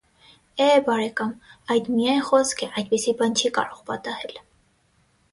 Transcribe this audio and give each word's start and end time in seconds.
-Է՜, 0.67 0.67
բարեկամ, 0.85 1.33
այդ 1.75 1.89
միայն 1.97 2.23
խոսք 2.29 2.63
է, 2.67 2.69
այդպիսի 2.81 3.13
բան 3.19 3.35
չի 3.43 3.51
կարող 3.59 3.83
պատահել: 3.91 4.41